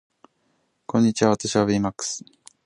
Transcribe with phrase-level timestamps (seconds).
[0.87, 2.25] こんにちは私はベイマックス